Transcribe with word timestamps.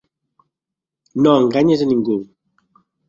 No 1.27 1.35
enganyes 1.41 1.85
a 1.85 1.87
ningú. 1.93 2.17